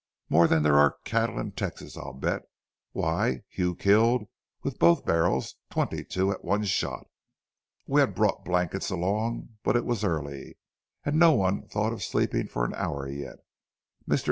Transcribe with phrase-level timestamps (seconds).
[0.29, 2.41] More than there are cattle in Texas, I'll bet.
[2.91, 4.27] Why, Hugh killed,
[4.63, 7.05] with both barrels, twenty two at one shot."
[7.85, 10.57] We had brought blankets along, but it was early
[11.05, 13.45] and no one thought of sleeping for an hour yet.
[14.09, 14.19] Mr.